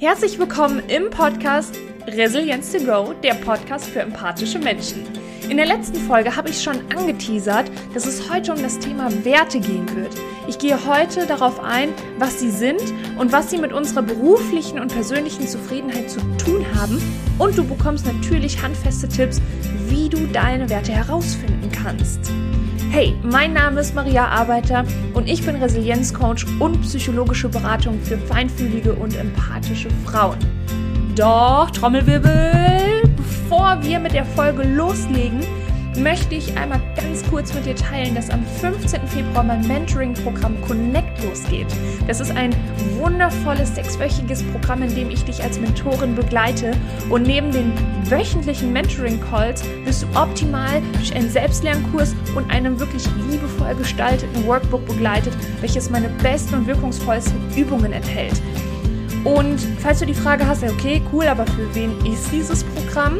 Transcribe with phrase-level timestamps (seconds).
[0.00, 5.02] Herzlich willkommen im Podcast Resilience to Go, der Podcast für empathische Menschen.
[5.48, 9.58] In der letzten Folge habe ich schon angeteasert, dass es heute um das Thema Werte
[9.58, 10.14] gehen wird.
[10.46, 12.80] Ich gehe heute darauf ein, was sie sind
[13.18, 17.02] und was sie mit unserer beruflichen und persönlichen Zufriedenheit zu tun haben.
[17.40, 19.42] Und du bekommst natürlich handfeste Tipps,
[19.88, 22.30] wie du deine Werte herausfinden kannst.
[22.90, 24.82] Hey, mein Name ist Maria Arbeiter
[25.12, 30.38] und ich bin Resilienzcoach und psychologische Beratung für feinfühlige und empathische Frauen.
[31.14, 35.40] Doch, Trommelwirbel, bevor wir mit der Folge loslegen,
[35.98, 39.06] möchte ich einmal ganz kurz mit dir teilen, dass am 15.
[39.08, 41.66] Februar mein Mentoring-Programm Connect losgeht.
[42.06, 42.54] Das ist ein
[42.98, 46.72] wundervolles sechswöchiges Programm, in dem ich dich als Mentorin begleite.
[47.10, 47.72] Und neben den
[48.08, 55.34] wöchentlichen Mentoring-Calls wirst du optimal durch einen Selbstlernkurs und einem wirklich liebevoll gestalteten Workbook begleitet,
[55.60, 58.40] welches meine besten und wirkungsvollsten Übungen enthält.
[59.24, 63.18] Und falls du die Frage hast, okay, cool, aber für wen ist dieses Programm?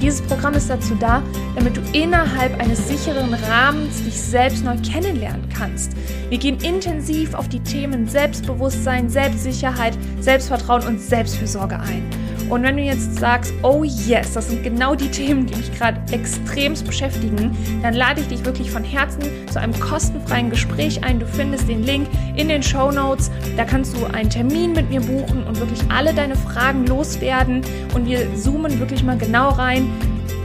[0.00, 1.22] Dieses Programm ist dazu da,
[1.54, 5.92] damit du innerhalb eines sicheren Rahmens dich selbst neu kennenlernen kannst.
[6.30, 12.19] Wir gehen intensiv auf die Themen Selbstbewusstsein, Selbstsicherheit, Selbstvertrauen und Selbstfürsorge ein.
[12.50, 16.00] Und wenn du jetzt sagst, oh yes, das sind genau die Themen, die mich gerade
[16.12, 21.20] extremst beschäftigen, dann lade ich dich wirklich von Herzen zu einem kostenfreien Gespräch ein.
[21.20, 23.30] Du findest den Link in den Show Notes.
[23.56, 27.62] Da kannst du einen Termin mit mir buchen und wirklich alle deine Fragen loswerden.
[27.94, 29.88] Und wir zoomen wirklich mal genau rein.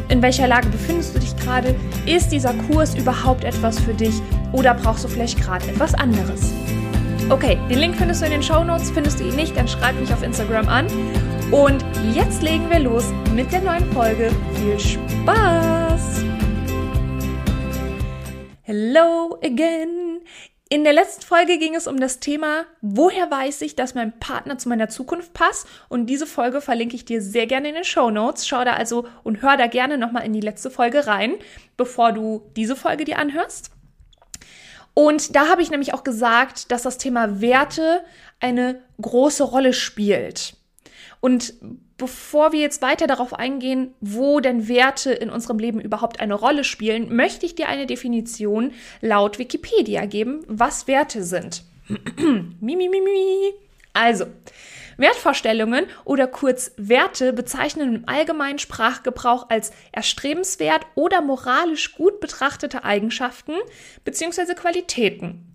[0.09, 1.75] In welcher Lage befindest du dich gerade?
[2.05, 4.13] Ist dieser Kurs überhaupt etwas für dich
[4.51, 6.53] oder brauchst du vielleicht gerade etwas anderes?
[7.31, 8.91] Okay, den Link findest du in den Show Notes.
[8.91, 10.85] Findest du ihn nicht, dann schreib mich auf Instagram an.
[11.51, 14.31] Und jetzt legen wir los mit der neuen Folge.
[14.55, 16.23] Viel Spaß!
[18.63, 20.21] Hello again!
[20.69, 24.57] In der letzten Folge ging es um das Thema, woher weiß ich, dass mein Partner
[24.57, 25.67] zu meiner Zukunft passt?
[25.87, 28.47] Und diese Folge verlinke ich dir sehr gerne in den Show Notes.
[28.47, 31.35] Schau da also und hör da gerne nochmal in die letzte Folge rein,
[31.77, 33.69] bevor du diese Folge dir anhörst.
[34.95, 38.03] Und da habe ich nämlich auch gesagt, dass das Thema Werte
[38.39, 40.57] eine große Rolle spielt.
[41.25, 41.55] Und
[41.97, 46.63] bevor wir jetzt weiter darauf eingehen, wo denn Werte in unserem Leben überhaupt eine Rolle
[46.63, 51.63] spielen, möchte ich dir eine Definition laut Wikipedia geben, was Werte sind.
[52.19, 53.53] mi, mi, mi, mi.
[53.93, 54.27] Also,
[54.97, 63.53] Wertvorstellungen oder kurz Werte bezeichnen im allgemeinen Sprachgebrauch als erstrebenswert oder moralisch gut betrachtete Eigenschaften
[64.03, 64.53] bzw.
[64.53, 65.54] Qualitäten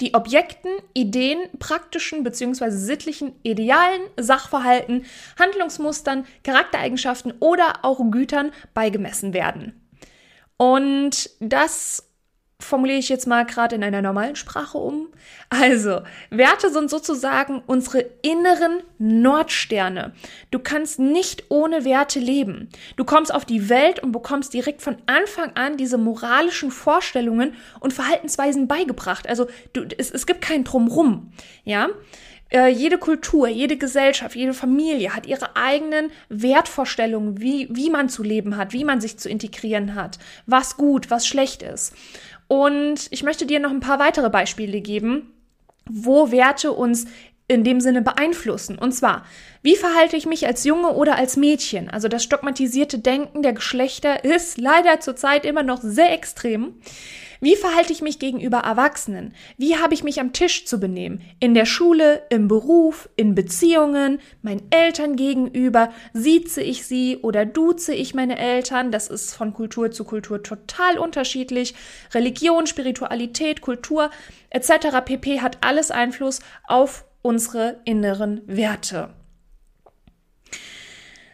[0.00, 2.70] die Objekten, Ideen, praktischen bzw.
[2.70, 5.04] sittlichen Idealen, Sachverhalten,
[5.38, 9.80] Handlungsmustern, Charaktereigenschaften oder auch Gütern beigemessen werden.
[10.56, 12.05] Und das
[12.58, 15.08] formuliere ich jetzt mal gerade in einer normalen Sprache um.
[15.50, 16.00] Also,
[16.30, 20.12] Werte sind sozusagen unsere inneren Nordsterne.
[20.50, 22.70] Du kannst nicht ohne Werte leben.
[22.96, 27.92] Du kommst auf die Welt und bekommst direkt von Anfang an diese moralischen Vorstellungen und
[27.92, 29.28] Verhaltensweisen beigebracht.
[29.28, 31.32] Also, du, es, es gibt kein Drumrum,
[31.64, 31.88] ja.
[32.48, 38.22] Äh, jede Kultur, jede Gesellschaft, jede Familie hat ihre eigenen Wertvorstellungen, wie, wie man zu
[38.22, 41.92] leben hat, wie man sich zu integrieren hat, was gut, was schlecht ist.
[42.48, 45.32] Und ich möchte dir noch ein paar weitere Beispiele geben,
[45.88, 47.06] wo Werte uns
[47.48, 48.78] in dem Sinne beeinflussen.
[48.78, 49.24] Und zwar,
[49.62, 51.88] wie verhalte ich mich als Junge oder als Mädchen?
[51.88, 56.74] Also das stigmatisierte Denken der Geschlechter ist leider zurzeit immer noch sehr extrem.
[57.40, 59.34] Wie verhalte ich mich gegenüber Erwachsenen?
[59.56, 61.22] Wie habe ich mich am Tisch zu benehmen?
[61.40, 65.90] In der Schule, im Beruf, in Beziehungen, meinen Eltern gegenüber?
[66.12, 68.90] Sieze ich sie oder duze ich meine Eltern?
[68.90, 71.74] Das ist von Kultur zu Kultur total unterschiedlich.
[72.14, 74.10] Religion, Spiritualität, Kultur
[74.50, 75.04] etc.
[75.04, 79.10] pp hat alles Einfluss auf unsere inneren Werte.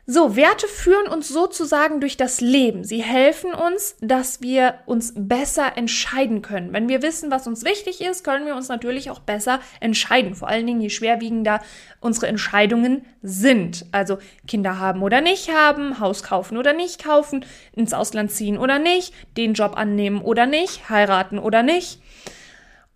[0.04, 2.82] So, Werte führen uns sozusagen durch das Leben.
[2.82, 6.72] Sie helfen uns, dass wir uns besser entscheiden können.
[6.72, 10.34] Wenn wir wissen, was uns wichtig ist, können wir uns natürlich auch besser entscheiden.
[10.34, 11.60] Vor allen Dingen, je schwerwiegender
[12.00, 13.86] unsere Entscheidungen sind.
[13.92, 14.18] Also
[14.48, 19.14] Kinder haben oder nicht haben, Haus kaufen oder nicht kaufen, ins Ausland ziehen oder nicht,
[19.36, 22.00] den Job annehmen oder nicht, heiraten oder nicht,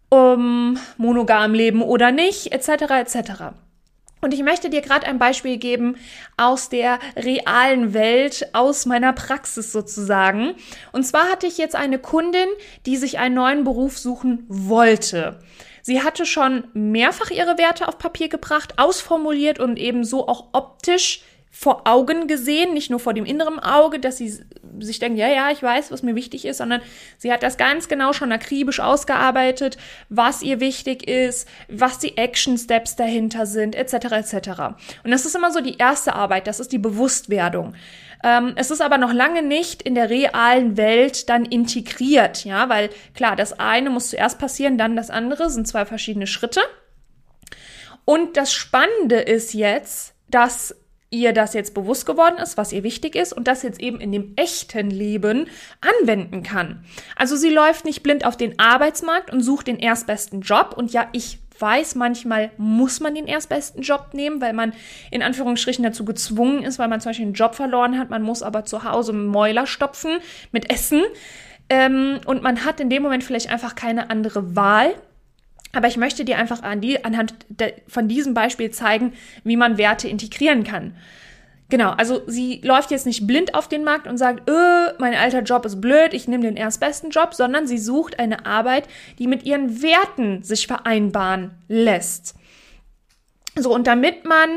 [0.09, 2.91] um, monogam leben oder nicht, etc.
[2.91, 3.66] etc.
[4.21, 5.97] Und ich möchte dir gerade ein Beispiel geben
[6.37, 10.55] aus der realen Welt, aus meiner Praxis sozusagen.
[10.93, 12.49] Und zwar hatte ich jetzt eine Kundin,
[12.87, 15.39] die sich einen neuen Beruf suchen wollte.
[15.83, 21.23] Sie hatte schon mehrfach ihre Werte auf Papier gebracht, ausformuliert und ebenso auch optisch
[21.59, 24.45] vor Augen gesehen, nicht nur vor dem inneren Auge, dass sie
[24.79, 26.83] sich denkt, ja, ja, ich weiß, was mir wichtig ist, sondern
[27.17, 29.79] sie hat das ganz genau schon akribisch ausgearbeitet,
[30.11, 33.95] was ihr wichtig ist, was die Action Steps dahinter sind, etc.
[33.95, 34.49] etc.
[35.03, 37.75] Und das ist immer so die erste Arbeit, das ist die Bewusstwerdung.
[38.23, 42.91] Ähm, es ist aber noch lange nicht in der realen Welt dann integriert, ja, weil
[43.15, 46.61] klar, das eine muss zuerst passieren, dann das andere, sind zwei verschiedene Schritte.
[48.05, 50.77] Und das Spannende ist jetzt, dass
[51.11, 54.13] ihr das jetzt bewusst geworden ist, was ihr wichtig ist und das jetzt eben in
[54.13, 55.49] dem echten Leben
[55.81, 56.85] anwenden kann.
[57.15, 60.75] Also sie läuft nicht blind auf den Arbeitsmarkt und sucht den erstbesten Job.
[60.77, 64.73] Und ja, ich weiß, manchmal muss man den erstbesten Job nehmen, weil man
[65.11, 68.43] in Anführungsstrichen dazu gezwungen ist, weil man zum Beispiel einen Job verloren hat, man muss
[68.43, 70.19] aber zu Hause Mäuler stopfen
[70.53, 71.03] mit Essen.
[71.69, 74.95] Ähm, und man hat in dem Moment vielleicht einfach keine andere Wahl
[75.77, 79.13] aber ich möchte dir einfach an die, anhand de, von diesem Beispiel zeigen,
[79.45, 80.97] wie man Werte integrieren kann.
[81.69, 85.43] Genau, also sie läuft jetzt nicht blind auf den Markt und sagt, öh, mein alter
[85.43, 88.89] Job ist blöd, ich nehme den erstbesten Job, sondern sie sucht eine Arbeit,
[89.19, 92.37] die mit ihren Werten sich vereinbaren lässt.
[93.57, 94.49] So, und damit man,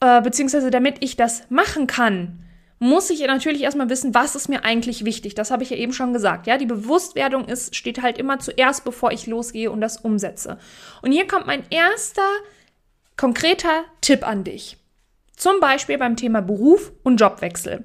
[0.00, 2.45] äh, beziehungsweise damit ich das machen kann,
[2.78, 5.34] muss ich natürlich erstmal wissen, was ist mir eigentlich wichtig.
[5.34, 6.46] Das habe ich ja eben schon gesagt.
[6.46, 10.58] Ja, die Bewusstwerdung ist, steht halt immer zuerst, bevor ich losgehe und das umsetze.
[11.02, 12.26] Und hier kommt mein erster
[13.16, 14.76] konkreter Tipp an dich.
[15.36, 17.84] Zum Beispiel beim Thema Beruf und Jobwechsel.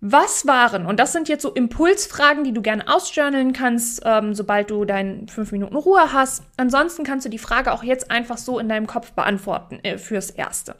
[0.00, 4.70] Was waren, und das sind jetzt so Impulsfragen, die du gerne ausjournalen kannst, ähm, sobald
[4.70, 6.44] du deine fünf Minuten Ruhe hast.
[6.58, 10.30] Ansonsten kannst du die Frage auch jetzt einfach so in deinem Kopf beantworten äh, fürs
[10.30, 10.76] Erste.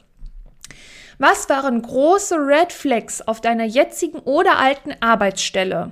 [1.19, 5.91] Was waren große Red Flags auf deiner jetzigen oder alten Arbeitsstelle?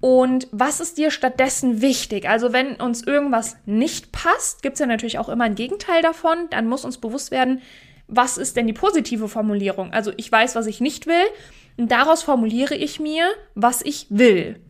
[0.00, 2.28] Und was ist dir stattdessen wichtig?
[2.28, 6.48] Also wenn uns irgendwas nicht passt, gibt es ja natürlich auch immer ein Gegenteil davon.
[6.50, 7.60] Dann muss uns bewusst werden,
[8.08, 9.92] was ist denn die positive Formulierung?
[9.92, 11.24] Also ich weiß, was ich nicht will
[11.76, 14.60] und daraus formuliere ich mir, was ich will.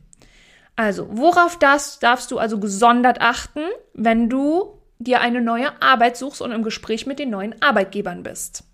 [0.74, 3.62] Also worauf das darfst du also gesondert achten,
[3.94, 8.65] wenn du dir eine neue Arbeit suchst und im Gespräch mit den neuen Arbeitgebern bist?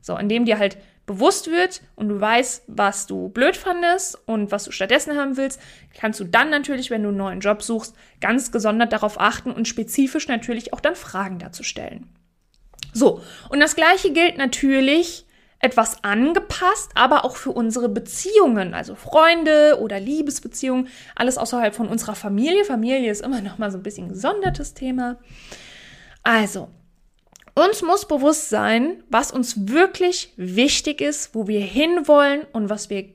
[0.00, 4.64] So, indem dir halt bewusst wird und du weißt, was du blöd fandest und was
[4.64, 5.60] du stattdessen haben willst,
[5.94, 9.68] kannst du dann natürlich, wenn du einen neuen Job suchst, ganz gesondert darauf achten und
[9.68, 12.08] spezifisch natürlich auch dann Fragen dazu stellen.
[12.92, 13.20] So,
[13.50, 15.26] und das gleiche gilt natürlich
[15.58, 22.14] etwas angepasst, aber auch für unsere Beziehungen, also Freunde oder Liebesbeziehungen, alles außerhalb von unserer
[22.14, 22.64] Familie.
[22.64, 25.18] Familie ist immer noch mal so ein bisschen gesondertes Thema.
[26.22, 26.68] Also,
[27.56, 33.06] uns muss bewusst sein, was uns wirklich wichtig ist, wo wir hinwollen und was wir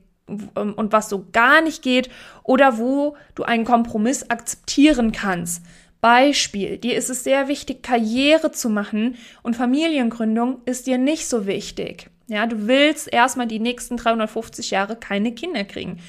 [0.55, 2.09] ähm, und was so gar nicht geht
[2.43, 5.63] oder wo du einen Kompromiss akzeptieren kannst.
[6.01, 11.45] Beispiel, dir ist es sehr wichtig, Karriere zu machen und Familiengründung ist dir nicht so
[11.45, 12.09] wichtig.
[12.27, 15.99] Ja, du willst erstmal die nächsten 350 Jahre keine Kinder kriegen.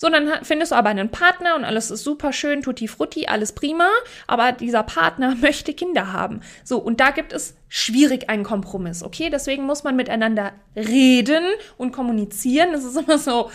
[0.00, 3.52] So, dann findest du aber einen Partner und alles ist super schön, tutti frutti, alles
[3.52, 3.86] prima,
[4.26, 6.40] aber dieser Partner möchte Kinder haben.
[6.64, 9.28] So, und da gibt es schwierig einen Kompromiss, okay?
[9.28, 11.44] Deswegen muss man miteinander reden
[11.76, 12.72] und kommunizieren.
[12.72, 13.50] Das ist immer so,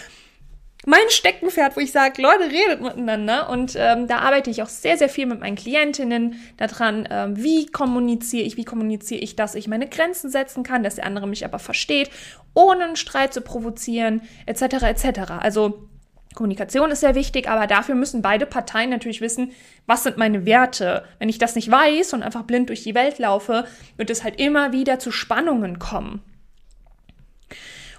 [0.86, 3.50] mein Steckenpferd, wo ich sage, Leute, redet miteinander.
[3.50, 7.66] Und ähm, da arbeite ich auch sehr, sehr viel mit meinen Klientinnen daran, ähm, wie
[7.66, 11.44] kommuniziere ich, wie kommuniziere ich, dass ich meine Grenzen setzen kann, dass der andere mich
[11.44, 12.12] aber versteht,
[12.54, 14.84] ohne einen Streit zu provozieren, etc.
[14.84, 15.32] etc.
[15.40, 15.90] Also
[16.34, 19.52] Kommunikation ist sehr wichtig, aber dafür müssen beide Parteien natürlich wissen,
[19.86, 21.06] was sind meine Werte.
[21.20, 23.66] Wenn ich das nicht weiß und einfach blind durch die Welt laufe,
[23.98, 26.22] wird es halt immer wieder zu Spannungen kommen.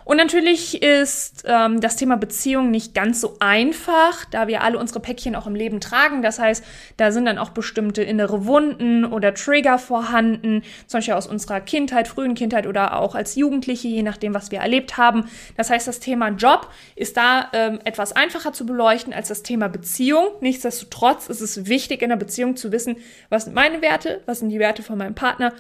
[0.07, 5.01] Und natürlich ist ähm, das Thema Beziehung nicht ganz so einfach, da wir alle unsere
[5.01, 6.23] Päckchen auch im Leben tragen.
[6.23, 6.65] Das heißt,
[6.97, 12.07] da sind dann auch bestimmte innere Wunden oder Trigger vorhanden, zum Beispiel aus unserer Kindheit,
[12.07, 15.29] frühen Kindheit oder auch als Jugendliche, je nachdem, was wir erlebt haben.
[15.57, 19.69] Das heißt, das Thema Job ist da ähm, etwas einfacher zu beleuchten als das Thema
[19.69, 20.29] Beziehung.
[20.41, 22.99] Nichtsdestotrotz ist es wichtig in der Beziehung zu wissen,
[23.29, 25.53] was sind meine Werte, was sind die Werte von meinem Partner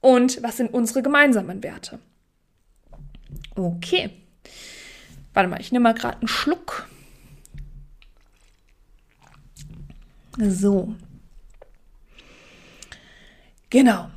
[0.00, 2.00] und was sind unsere gemeinsamen Werte.
[3.54, 4.10] Okay.
[5.34, 6.88] Warte mal, ich nehme mal gerade einen Schluck.
[10.38, 10.94] So.
[13.70, 14.10] Genau.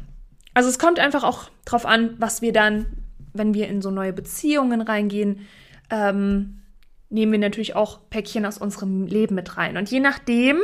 [0.54, 2.86] Also es kommt einfach auch drauf an, was wir dann,
[3.34, 5.48] wenn wir in so neue Beziehungen reingehen,
[5.90, 6.62] ähm,
[7.10, 9.78] nehmen wir natürlich auch Päckchen aus unserem Leben mit rein.
[9.78, 10.60] Und je nachdem,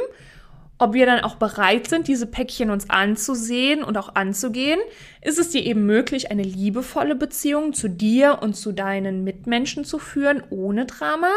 [0.82, 4.80] ob wir dann auch bereit sind, diese Päckchen uns anzusehen und auch anzugehen,
[5.22, 10.00] ist es dir eben möglich, eine liebevolle Beziehung zu dir und zu deinen Mitmenschen zu
[10.00, 11.30] führen, ohne Drama.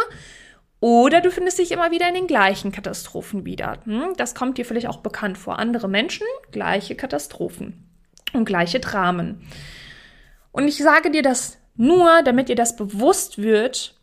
[0.80, 3.78] Oder du findest dich immer wieder in den gleichen Katastrophen wieder.
[3.84, 4.14] Hm?
[4.16, 5.58] Das kommt dir vielleicht auch bekannt vor.
[5.58, 7.86] Andere Menschen, gleiche Katastrophen
[8.32, 9.46] und gleiche Dramen.
[10.52, 13.94] Und ich sage dir das nur, damit dir das bewusst wird,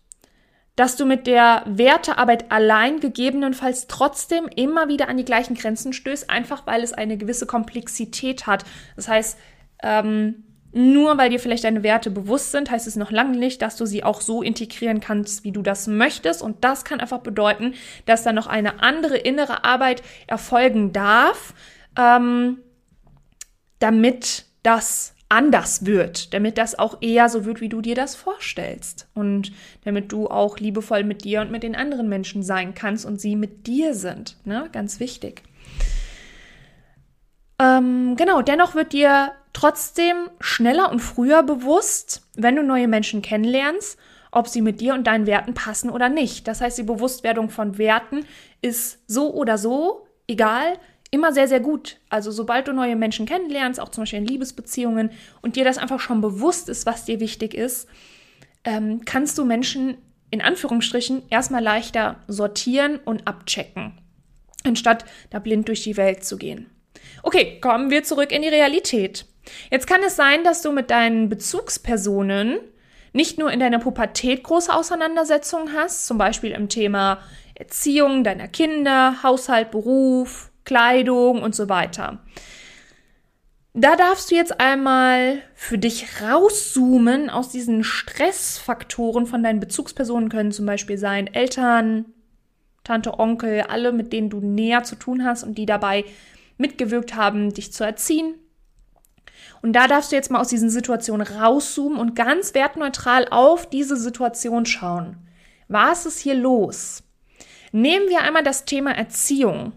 [0.76, 6.30] dass du mit der Wertearbeit allein gegebenenfalls trotzdem immer wieder an die gleichen Grenzen stößt,
[6.30, 8.64] einfach weil es eine gewisse Komplexität hat.
[8.96, 9.38] Das heißt,
[9.84, 13.76] ähm, nur weil dir vielleicht deine Werte bewusst sind, heißt es noch lange nicht, dass
[13.76, 16.42] du sie auch so integrieren kannst, wie du das möchtest.
[16.42, 17.74] Und das kann einfach bedeuten,
[18.06, 21.54] dass da noch eine andere innere Arbeit erfolgen darf,
[22.00, 22.60] ähm,
[23.80, 29.08] damit das anders wird, damit das auch eher so wird, wie du dir das vorstellst
[29.14, 29.54] und
[29.86, 33.38] damit du auch liebevoll mit dir und mit den anderen Menschen sein kannst und sie
[33.38, 34.36] mit dir sind.
[34.44, 34.68] Ne?
[34.74, 35.42] Ganz wichtig.
[37.60, 43.98] Ähm, genau, dennoch wird dir trotzdem schneller und früher bewusst, wenn du neue Menschen kennenlernst,
[44.32, 46.48] ob sie mit dir und deinen Werten passen oder nicht.
[46.48, 48.26] Das heißt, die Bewusstwerdung von Werten
[48.62, 50.78] ist so oder so, egal,
[51.12, 51.98] immer sehr, sehr gut.
[52.10, 56.00] Also sobald du neue Menschen kennenlernst, auch zum Beispiel in Liebesbeziehungen, und dir das einfach
[56.00, 57.88] schon bewusst ist, was dir wichtig ist,
[58.64, 59.98] ähm, kannst du Menschen
[60.30, 64.00] in Anführungsstrichen erstmal leichter sortieren und abchecken,
[64.64, 66.70] anstatt da blind durch die Welt zu gehen.
[67.22, 69.26] Okay, kommen wir zurück in die Realität.
[69.70, 72.60] Jetzt kann es sein, dass du mit deinen Bezugspersonen
[73.14, 77.20] nicht nur in deiner Pubertät große Auseinandersetzungen hast, zum Beispiel im Thema
[77.56, 82.20] Erziehung deiner Kinder, Haushalt, Beruf, Kleidung und so weiter.
[83.74, 90.52] Da darfst du jetzt einmal für dich rauszoomen aus diesen Stressfaktoren von deinen Bezugspersonen können
[90.52, 92.06] zum Beispiel sein Eltern,
[92.84, 96.04] Tante, Onkel, alle, mit denen du näher zu tun hast und die dabei
[96.58, 98.36] mitgewirkt haben, dich zu erziehen.
[99.62, 103.96] Und da darfst du jetzt mal aus diesen Situationen rauszoomen und ganz wertneutral auf diese
[103.96, 105.18] Situation schauen.
[105.68, 107.04] Was ist hier los?
[107.72, 109.72] Nehmen wir einmal das Thema Erziehung.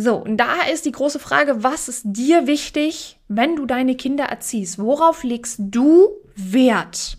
[0.00, 4.24] So, und da ist die große Frage, was ist dir wichtig, wenn du deine Kinder
[4.24, 4.78] erziehst?
[4.78, 7.18] Worauf legst du Wert?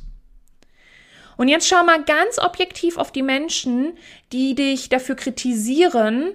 [1.37, 3.93] Und jetzt schau mal ganz objektiv auf die Menschen,
[4.31, 6.31] die dich dafür kritisieren,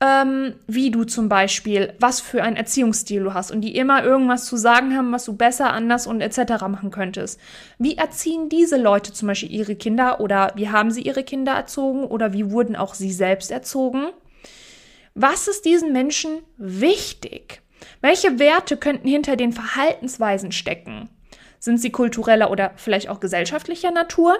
[0.00, 4.46] ähm, wie du zum Beispiel, was für einen Erziehungsstil du hast und die immer irgendwas
[4.46, 6.62] zu sagen haben, was du besser, anders und etc.
[6.68, 7.40] machen könntest.
[7.80, 12.04] Wie erziehen diese Leute zum Beispiel ihre Kinder oder wie haben sie ihre Kinder erzogen
[12.04, 14.10] oder wie wurden auch sie selbst erzogen?
[15.20, 17.60] Was ist diesen Menschen wichtig?
[18.00, 21.08] Welche Werte könnten hinter den Verhaltensweisen stecken?
[21.58, 24.38] Sind sie kultureller oder vielleicht auch gesellschaftlicher Natur?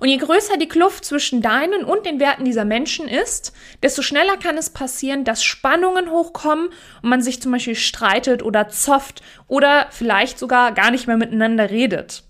[0.00, 3.52] Und je größer die Kluft zwischen deinen und den Werten dieser Menschen ist,
[3.82, 6.70] desto schneller kann es passieren, dass Spannungen hochkommen
[7.02, 11.68] und man sich zum Beispiel streitet oder zofft oder vielleicht sogar gar nicht mehr miteinander
[11.68, 12.22] redet.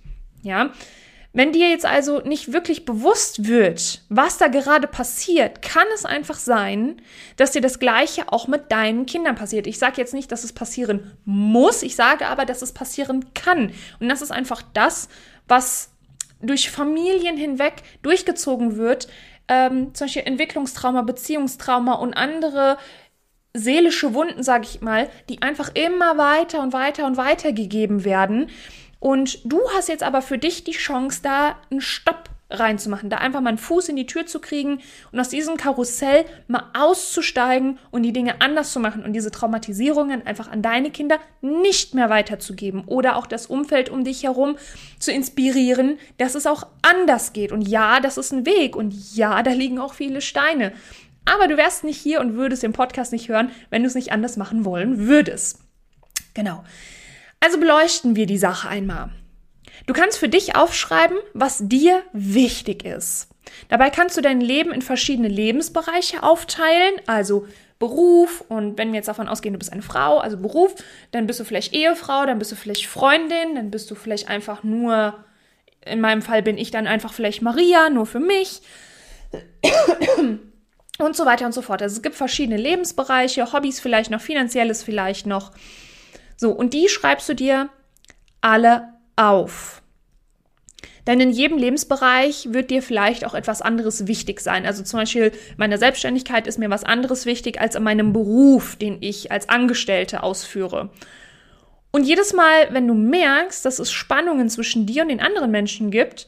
[0.42, 0.72] Ja,
[1.32, 6.38] wenn dir jetzt also nicht wirklich bewusst wird, was da gerade passiert, kann es einfach
[6.38, 7.00] sein,
[7.36, 9.68] dass dir das Gleiche auch mit deinen Kindern passiert.
[9.68, 13.72] Ich sage jetzt nicht, dass es passieren muss, ich sage aber, dass es passieren kann.
[14.00, 15.08] Und das ist einfach das,
[15.46, 15.90] was
[16.40, 19.08] durch Familien hinweg durchgezogen wird.
[19.46, 22.76] Ähm, zum Beispiel Entwicklungstrauma, Beziehungstrauma und andere
[23.52, 28.48] seelische Wunden, sage ich mal, die einfach immer weiter und weiter und weiter gegeben werden.
[29.00, 33.40] Und du hast jetzt aber für dich die Chance, da einen Stopp reinzumachen, da einfach
[33.40, 34.80] mal einen Fuß in die Tür zu kriegen
[35.12, 40.26] und aus diesem Karussell mal auszusteigen und die Dinge anders zu machen und diese Traumatisierungen
[40.26, 44.56] einfach an deine Kinder nicht mehr weiterzugeben oder auch das Umfeld um dich herum
[44.98, 47.52] zu inspirieren, dass es auch anders geht.
[47.52, 50.72] Und ja, das ist ein Weg und ja, da liegen auch viele Steine.
[51.24, 54.10] Aber du wärst nicht hier und würdest den Podcast nicht hören, wenn du es nicht
[54.10, 55.60] anders machen wollen würdest.
[56.34, 56.64] Genau.
[57.40, 59.10] Also beleuchten wir die Sache einmal.
[59.86, 63.28] Du kannst für dich aufschreiben, was dir wichtig ist.
[63.68, 67.46] Dabei kannst du dein Leben in verschiedene Lebensbereiche aufteilen, also
[67.78, 70.74] Beruf und wenn wir jetzt davon ausgehen, du bist eine Frau, also Beruf,
[71.12, 74.62] dann bist du vielleicht Ehefrau, dann bist du vielleicht Freundin, dann bist du vielleicht einfach
[74.62, 75.24] nur,
[75.84, 78.60] in meinem Fall bin ich dann einfach vielleicht Maria, nur für mich
[80.98, 81.80] und so weiter und so fort.
[81.80, 85.52] Also es gibt verschiedene Lebensbereiche, Hobbys vielleicht noch, finanzielles vielleicht noch.
[86.40, 87.68] So, und die schreibst du dir
[88.40, 89.82] alle auf.
[91.06, 94.64] Denn in jedem Lebensbereich wird dir vielleicht auch etwas anderes wichtig sein.
[94.64, 99.02] Also zum Beispiel meine Selbstständigkeit ist mir was anderes wichtig als in meinem Beruf, den
[99.02, 100.88] ich als Angestellte ausführe.
[101.90, 105.90] Und jedes Mal, wenn du merkst, dass es Spannungen zwischen dir und den anderen Menschen
[105.90, 106.26] gibt,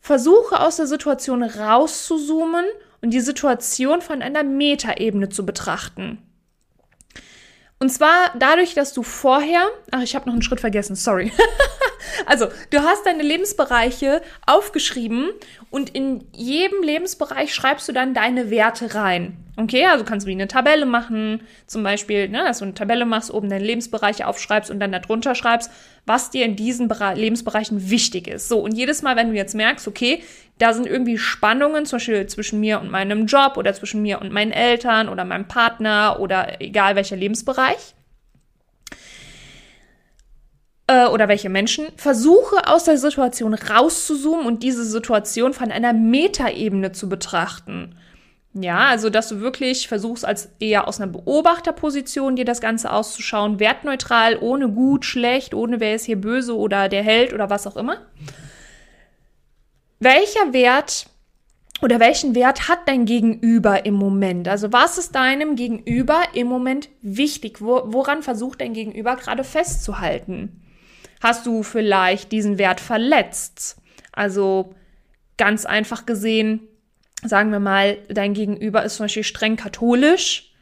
[0.00, 2.64] versuche aus der Situation rauszuzoomen
[3.00, 6.18] und die Situation von einer Metaebene zu betrachten.
[7.84, 11.30] Und zwar dadurch, dass du vorher, ach, ich habe noch einen Schritt vergessen, sorry.
[12.26, 15.28] also, du hast deine Lebensbereiche aufgeschrieben
[15.68, 19.36] und in jedem Lebensbereich schreibst du dann deine Werte rein.
[19.58, 23.04] Okay, also kannst du wie eine Tabelle machen, zum Beispiel, ne, dass du eine Tabelle
[23.04, 25.70] machst, oben deine Lebensbereiche aufschreibst und dann darunter schreibst,
[26.06, 28.48] was dir in diesen Bere Lebensbereichen wichtig ist.
[28.48, 30.22] So, und jedes Mal, wenn du jetzt merkst, okay,
[30.58, 34.32] da sind irgendwie Spannungen, zum Beispiel zwischen mir und meinem Job oder zwischen mir und
[34.32, 37.94] meinen Eltern oder meinem Partner oder egal welcher Lebensbereich,
[40.86, 46.92] äh, oder welche Menschen, versuche aus der Situation rauszuzoomen und diese Situation von einer Metaebene
[46.92, 47.96] zu betrachten.
[48.56, 53.58] Ja, also dass du wirklich versuchst, als eher aus einer Beobachterposition dir das Ganze auszuschauen,
[53.58, 57.76] wertneutral, ohne gut, schlecht, ohne wer ist hier böse oder der Held oder was auch
[57.76, 57.96] immer.
[60.04, 61.06] Welcher Wert
[61.80, 64.48] oder welchen Wert hat dein Gegenüber im Moment?
[64.48, 67.62] Also was ist deinem Gegenüber im Moment wichtig?
[67.62, 70.62] Wo, woran versucht dein Gegenüber gerade festzuhalten?
[71.22, 73.80] Hast du vielleicht diesen Wert verletzt?
[74.12, 74.74] Also
[75.38, 76.60] ganz einfach gesehen,
[77.22, 80.52] sagen wir mal, dein Gegenüber ist zum Beispiel streng katholisch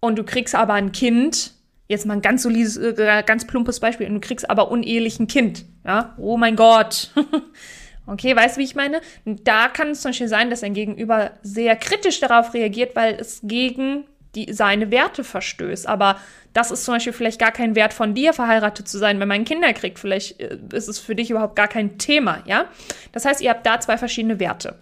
[0.00, 1.52] und du kriegst aber ein Kind,
[1.86, 5.28] jetzt mal ein ganz solides, äh, ganz plumpes Beispiel, und du kriegst aber unehelich ein
[5.28, 5.66] Kind.
[5.86, 7.12] Ja, oh mein Gott.
[8.06, 9.00] okay, weißt du, wie ich meine?
[9.24, 13.40] Da kann es zum Beispiel sein, dass dein Gegenüber sehr kritisch darauf reagiert, weil es
[13.42, 14.04] gegen
[14.34, 15.86] die, seine Werte verstößt.
[15.86, 16.16] Aber
[16.52, 19.44] das ist zum Beispiel vielleicht gar kein Wert von dir, verheiratet zu sein, wenn man
[19.44, 19.98] Kinder kriegt.
[19.98, 22.66] Vielleicht äh, ist es für dich überhaupt gar kein Thema, ja?
[23.12, 24.78] Das heißt, ihr habt da zwei verschiedene Werte.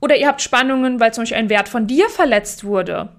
[0.00, 3.10] Oder ihr habt Spannungen, weil zum Beispiel ein Wert von dir verletzt wurde.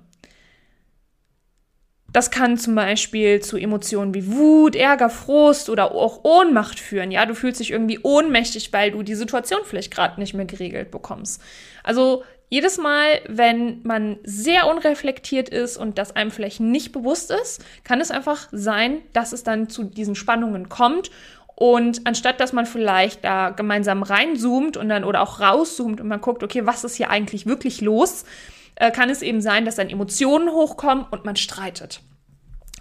[2.13, 7.11] Das kann zum Beispiel zu Emotionen wie Wut, Ärger, Frust oder auch Ohnmacht führen.
[7.11, 10.91] Ja, du fühlst dich irgendwie ohnmächtig, weil du die Situation vielleicht gerade nicht mehr geregelt
[10.91, 11.41] bekommst.
[11.83, 17.63] Also jedes Mal, wenn man sehr unreflektiert ist und das einem vielleicht nicht bewusst ist,
[17.85, 21.11] kann es einfach sein, dass es dann zu diesen Spannungen kommt
[21.55, 26.19] und anstatt dass man vielleicht da gemeinsam reinzoomt und dann oder auch rauszoomt und man
[26.19, 28.25] guckt, okay, was ist hier eigentlich wirklich los,
[28.81, 32.01] äh, kann es eben sein, dass dann Emotionen hochkommen und man streitet.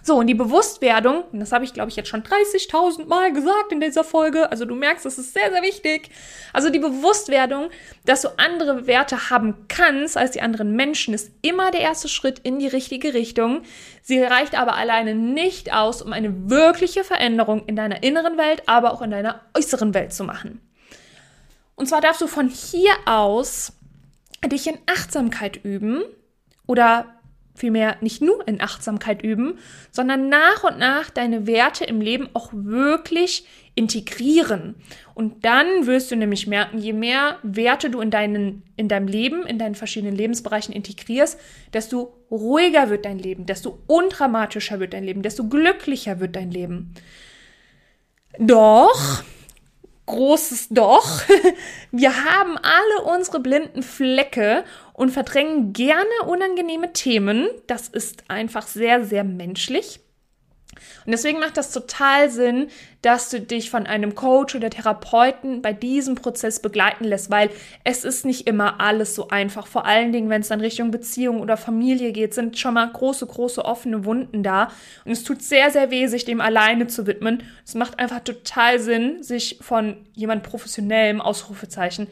[0.03, 3.71] So, und die Bewusstwerdung, und das habe ich, glaube ich, jetzt schon 30.000 Mal gesagt
[3.71, 6.09] in dieser Folge, also du merkst, das ist sehr, sehr wichtig.
[6.53, 7.69] Also die Bewusstwerdung,
[8.03, 12.39] dass du andere Werte haben kannst als die anderen Menschen, ist immer der erste Schritt
[12.39, 13.61] in die richtige Richtung.
[14.01, 18.93] Sie reicht aber alleine nicht aus, um eine wirkliche Veränderung in deiner inneren Welt, aber
[18.93, 20.61] auch in deiner äußeren Welt zu machen.
[21.75, 23.73] Und zwar darfst du von hier aus
[24.47, 26.03] dich in Achtsamkeit üben
[26.67, 27.21] oder
[27.53, 29.59] vielmehr nicht nur in Achtsamkeit üben,
[29.91, 34.75] sondern nach und nach deine Werte im Leben auch wirklich integrieren.
[35.13, 39.45] Und dann wirst du nämlich merken, je mehr Werte du in, deinen, in deinem Leben,
[39.45, 41.39] in deinen verschiedenen Lebensbereichen integrierst,
[41.73, 46.93] desto ruhiger wird dein Leben, desto undramatischer wird dein Leben, desto glücklicher wird dein Leben.
[48.39, 49.23] Doch,
[50.11, 51.21] großes Doch,
[51.91, 57.47] wir haben alle unsere blinden Flecke und verdrängen gerne unangenehme Themen.
[57.67, 60.00] Das ist einfach sehr, sehr menschlich.
[61.05, 62.67] Und deswegen macht das total Sinn,
[63.01, 67.49] dass du dich von einem Coach oder Therapeuten bei diesem Prozess begleiten lässt, weil
[67.83, 69.67] es ist nicht immer alles so einfach.
[69.67, 73.25] Vor allen Dingen, wenn es dann Richtung Beziehung oder Familie geht, sind schon mal große,
[73.25, 74.71] große offene Wunden da.
[75.05, 77.43] Und es tut sehr, sehr weh, sich dem alleine zu widmen.
[77.65, 82.07] Es macht einfach total Sinn, sich von jemand professionellem Ausrufezeichen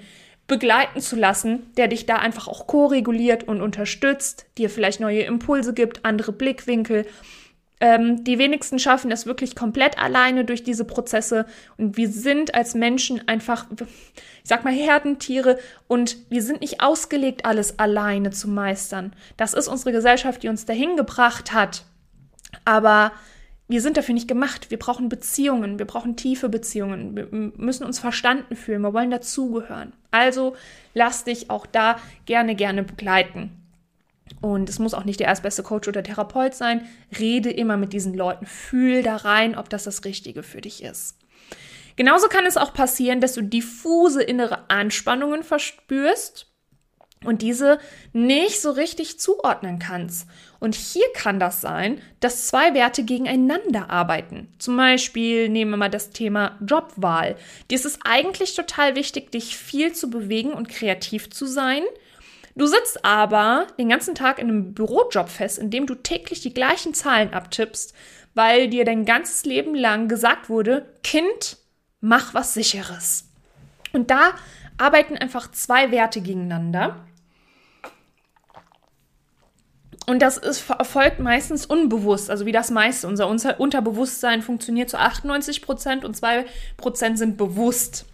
[0.49, 5.73] begleiten zu lassen, der dich da einfach auch ko-reguliert und unterstützt, dir vielleicht neue Impulse
[5.73, 7.05] gibt, andere Blickwinkel
[7.79, 11.45] ähm, die wenigsten schaffen es wirklich komplett alleine durch diese Prozesse.
[11.77, 13.87] Und wir sind als Menschen einfach, ich
[14.43, 19.13] sag mal, Herdentiere und wir sind nicht ausgelegt, alles alleine zu meistern.
[19.37, 21.85] Das ist unsere Gesellschaft, die uns dahin gebracht hat.
[22.65, 23.13] Aber
[23.69, 24.71] wir sind dafür nicht gemacht.
[24.71, 27.15] Wir brauchen Beziehungen, wir brauchen tiefe Beziehungen.
[27.15, 29.93] Wir müssen uns verstanden fühlen, wir wollen dazugehören.
[30.11, 30.55] Also
[30.93, 33.51] lass dich auch da gerne, gerne begleiten.
[34.41, 36.87] Und es muss auch nicht der erstbeste Coach oder Therapeut sein.
[37.19, 38.45] Rede immer mit diesen Leuten.
[38.45, 41.17] Fühl da rein, ob das das Richtige für dich ist.
[41.95, 46.49] Genauso kann es auch passieren, dass du diffuse innere Anspannungen verspürst
[47.25, 47.79] und diese
[48.13, 50.27] nicht so richtig zuordnen kannst.
[50.59, 54.47] Und hier kann das sein, dass zwei Werte gegeneinander arbeiten.
[54.57, 57.35] Zum Beispiel nehmen wir mal das Thema Jobwahl.
[57.69, 61.83] Dir ist es eigentlich total wichtig, dich viel zu bewegen und kreativ zu sein.
[62.59, 66.53] Du sitzt aber den ganzen Tag in einem Bürojob fest, in dem du täglich die
[66.53, 67.93] gleichen Zahlen abtippst,
[68.33, 71.55] weil dir dein ganzes Leben lang gesagt wurde, Kind,
[72.01, 73.29] mach was sicheres.
[73.93, 74.31] Und da
[74.77, 76.97] arbeiten einfach zwei Werte gegeneinander.
[80.05, 83.07] Und das ist, erfolgt meistens unbewusst, also wie das meiste.
[83.07, 86.45] Unser Unterbewusstsein funktioniert zu 98 Prozent und zwei
[86.75, 88.05] Prozent sind bewusst.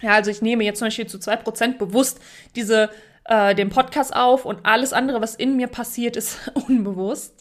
[0.00, 2.20] Ja, also ich nehme jetzt zum Beispiel zu zwei Prozent bewusst
[2.54, 2.90] diese
[3.30, 7.34] äh, den Podcast auf und alles andere, was in mir passiert, ist unbewusst.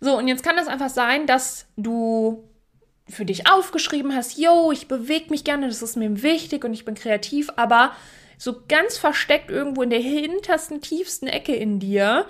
[0.00, 2.48] So, und jetzt kann das einfach sein, dass du
[3.08, 6.84] für dich aufgeschrieben hast, yo, ich bewege mich gerne, das ist mir wichtig und ich
[6.84, 7.92] bin kreativ, aber
[8.38, 12.26] so ganz versteckt irgendwo in der hintersten, tiefsten Ecke in dir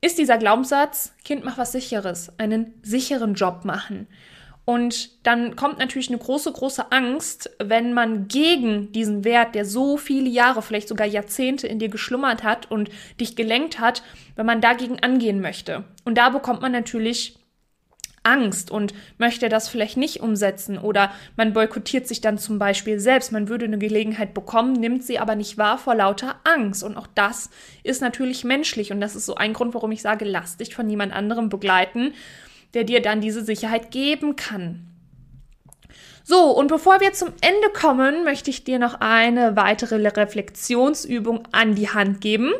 [0.00, 4.06] ist dieser Glaubenssatz, Kind, mach was sicheres, einen sicheren Job machen.
[4.66, 9.96] Und dann kommt natürlich eine große, große Angst, wenn man gegen diesen Wert, der so
[9.96, 14.02] viele Jahre, vielleicht sogar Jahrzehnte in dir geschlummert hat und dich gelenkt hat,
[14.34, 15.84] wenn man dagegen angehen möchte.
[16.04, 17.38] Und da bekommt man natürlich
[18.24, 23.30] Angst und möchte das vielleicht nicht umsetzen oder man boykottiert sich dann zum Beispiel selbst.
[23.30, 26.82] Man würde eine Gelegenheit bekommen, nimmt sie aber nicht wahr vor lauter Angst.
[26.82, 27.50] Und auch das
[27.84, 30.90] ist natürlich menschlich und das ist so ein Grund, warum ich sage, lass dich von
[30.90, 32.14] jemand anderem begleiten
[32.76, 34.86] der dir dann diese Sicherheit geben kann.
[36.24, 41.74] So, und bevor wir zum Ende kommen, möchte ich dir noch eine weitere Reflexionsübung an
[41.74, 42.52] die Hand geben.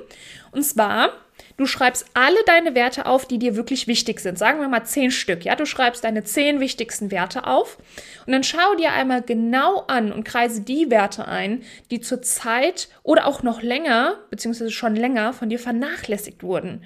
[0.53, 1.11] Und zwar,
[1.59, 4.39] du schreibst alle deine Werte auf, die dir wirklich wichtig sind.
[4.39, 5.45] Sagen wir mal zehn Stück.
[5.45, 7.77] Ja, du schreibst deine zehn wichtigsten Werte auf.
[8.25, 13.27] Und dann schau dir einmal genau an und kreise die Werte ein, die zurzeit oder
[13.27, 16.85] auch noch länger, beziehungsweise schon länger von dir vernachlässigt wurden.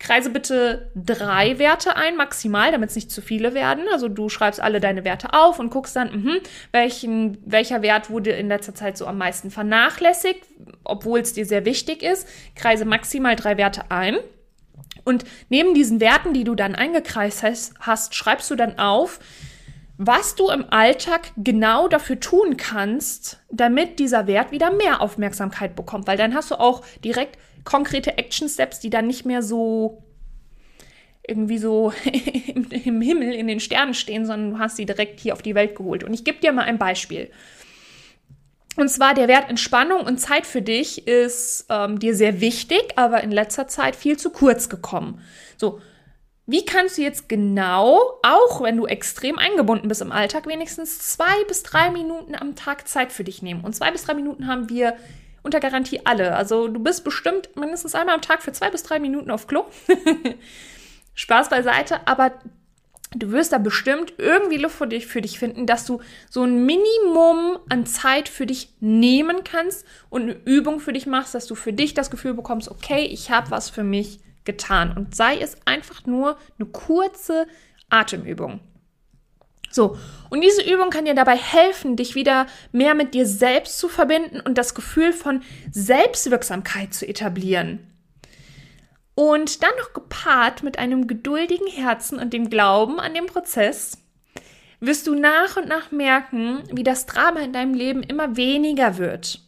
[0.00, 3.84] Kreise bitte drei Werte ein, maximal, damit es nicht zu viele werden.
[3.92, 6.38] Also du schreibst alle deine Werte auf und guckst dann, mh,
[6.72, 10.42] welchen, welcher Wert wurde in letzter Zeit so am meisten vernachlässigt,
[10.84, 12.26] obwohl es dir sehr wichtig ist.
[12.56, 14.16] Kreise maximal drei Werte ein.
[15.04, 19.20] Und neben diesen Werten, die du dann eingekreist hast, hast schreibst du dann auf,
[20.02, 26.06] was du im Alltag genau dafür tun kannst, damit dieser Wert wieder mehr Aufmerksamkeit bekommt.
[26.06, 30.02] Weil dann hast du auch direkt konkrete Action Steps, die dann nicht mehr so
[31.28, 31.92] irgendwie so
[32.54, 35.76] im, Himmel in den Sternen stehen, sondern du hast sie direkt hier auf die Welt
[35.76, 36.02] geholt.
[36.02, 37.30] Und ich gebe dir mal ein Beispiel.
[38.76, 43.22] Und zwar der Wert Entspannung und Zeit für dich ist ähm, dir sehr wichtig, aber
[43.22, 45.20] in letzter Zeit viel zu kurz gekommen.
[45.58, 45.82] So,
[46.50, 51.44] wie kannst du jetzt genau, auch wenn du extrem eingebunden bist im Alltag, wenigstens zwei
[51.44, 53.62] bis drei Minuten am Tag Zeit für dich nehmen?
[53.62, 54.96] Und zwei bis drei Minuten haben wir
[55.42, 56.34] unter Garantie alle.
[56.34, 59.64] Also du bist bestimmt mindestens einmal am Tag für zwei bis drei Minuten auf Klo.
[61.14, 62.32] Spaß beiseite, aber
[63.14, 66.66] du wirst da bestimmt irgendwie Luft für dich, für dich finden, dass du so ein
[66.66, 71.54] Minimum an Zeit für dich nehmen kannst und eine Übung für dich machst, dass du
[71.54, 74.18] für dich das Gefühl bekommst, okay, ich habe was für mich
[74.50, 74.92] getan.
[74.96, 77.46] Und sei es einfach nur eine kurze
[77.88, 78.60] Atemübung.
[79.72, 79.96] So,
[80.30, 84.40] und diese Übung kann dir dabei helfen, dich wieder mehr mit dir selbst zu verbinden
[84.40, 87.78] und das Gefühl von Selbstwirksamkeit zu etablieren.
[89.14, 93.98] Und dann noch gepaart mit einem geduldigen Herzen und dem Glauben an den Prozess,
[94.80, 99.40] wirst du nach und nach merken, wie das Drama in deinem Leben immer weniger wird,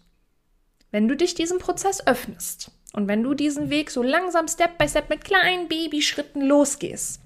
[0.93, 4.89] wenn du dich diesem Prozess öffnest und wenn du diesen Weg so langsam Step by
[4.89, 7.21] Step mit kleinen Babyschritten losgehst.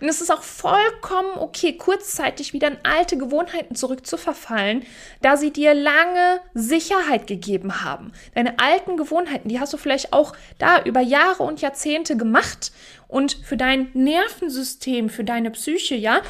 [0.00, 4.84] Und es ist auch vollkommen okay, kurzzeitig wieder in alte Gewohnheiten zurückzuverfallen,
[5.22, 8.12] da sie dir lange Sicherheit gegeben haben.
[8.34, 12.72] Deine alten Gewohnheiten, die hast du vielleicht auch da über Jahre und Jahrzehnte gemacht
[13.08, 16.20] und für dein Nervensystem, für deine Psyche, ja,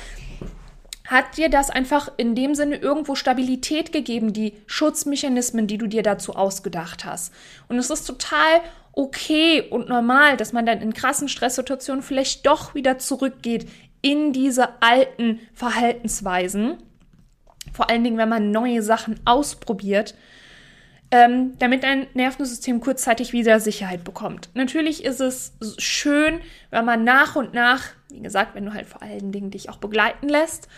[1.07, 6.03] hat dir das einfach in dem Sinne irgendwo Stabilität gegeben, die Schutzmechanismen, die du dir
[6.03, 7.33] dazu ausgedacht hast.
[7.69, 8.61] Und es ist total
[8.92, 13.69] okay und normal, dass man dann in krassen Stresssituationen vielleicht doch wieder zurückgeht
[14.03, 16.79] in diese alten Verhaltensweisen.
[17.73, 20.14] Vor allen Dingen, wenn man neue Sachen ausprobiert,
[21.11, 24.49] ähm, damit dein Nervensystem kurzzeitig wieder Sicherheit bekommt.
[24.55, 26.40] Natürlich ist es schön,
[26.71, 29.77] wenn man nach und nach, wie gesagt, wenn du halt vor allen Dingen dich auch
[29.77, 30.69] begleiten lässt,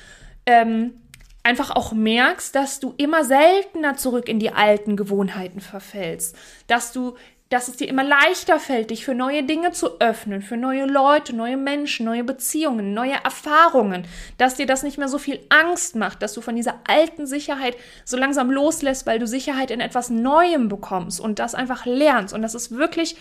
[0.48, 0.94] ähm,
[1.42, 6.34] einfach auch merkst, dass du immer seltener zurück in die alten Gewohnheiten verfällst,
[6.66, 7.16] dass du
[7.50, 11.34] dass es dir immer leichter fällt, dich für neue Dinge zu öffnen, für neue Leute,
[11.34, 14.06] neue Menschen, neue Beziehungen, neue Erfahrungen,
[14.36, 17.74] dass dir das nicht mehr so viel Angst macht, dass du von dieser alten Sicherheit
[18.04, 22.34] so langsam loslässt, weil du Sicherheit in etwas Neuem bekommst und das einfach lernst.
[22.34, 23.16] Und das ist wirklich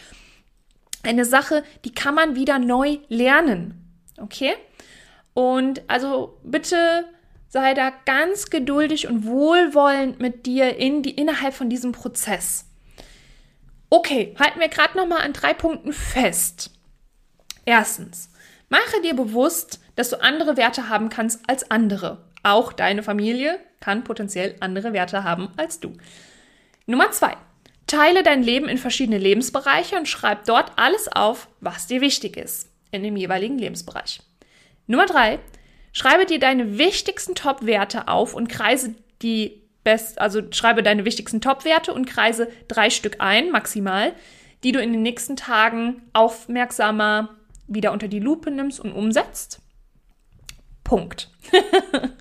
[1.04, 3.96] eine Sache, die kann man wieder neu lernen.
[4.18, 4.56] Okay?
[5.34, 7.06] Und also bitte
[7.50, 12.66] sei da ganz geduldig und wohlwollend mit dir in die, innerhalb von diesem Prozess.
[13.90, 16.72] Okay, halten wir gerade noch mal an drei Punkten fest.
[17.66, 18.30] Erstens,
[18.70, 22.26] mache dir bewusst, dass du andere Werte haben kannst als andere.
[22.44, 25.94] Auch deine Familie kann potenziell andere Werte haben als du.
[26.86, 27.36] Nummer zwei,
[27.88, 32.70] teile dein Leben in verschiedene Lebensbereiche und schreib dort alles auf, was dir wichtig ist
[32.92, 34.22] in dem jeweiligen Lebensbereich.
[34.88, 35.40] Nummer drei,
[35.98, 41.92] schreibe dir deine wichtigsten Top-Werte auf und kreise die best, also schreibe deine wichtigsten Top-Werte
[41.92, 44.14] und kreise drei Stück ein, maximal,
[44.64, 47.30] die du in den nächsten Tagen aufmerksamer
[47.68, 49.60] wieder unter die Lupe nimmst und umsetzt.
[50.84, 51.32] Punkt.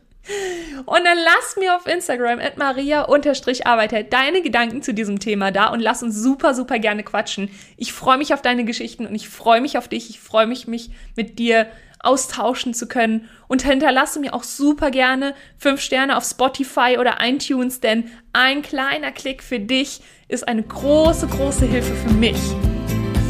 [0.86, 5.78] Und dann lass mir auf Instagram at maria-arbeiter deine Gedanken zu diesem Thema da und
[5.78, 7.48] lass uns super, super gerne quatschen.
[7.76, 10.10] Ich freue mich auf deine Geschichten und ich freue mich auf dich.
[10.10, 11.68] Ich freue mich, mich mit dir
[12.06, 13.28] austauschen zu können.
[13.48, 19.12] Und hinterlasse mir auch super gerne fünf Sterne auf Spotify oder iTunes, denn ein kleiner
[19.12, 22.38] Klick für dich ist eine große, große Hilfe für mich.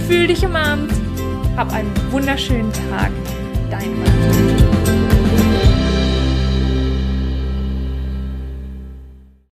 [0.06, 0.92] Fühl dich umarmt.
[1.56, 3.10] Hab einen wunderschönen Tag.
[3.70, 4.65] Dein Mann.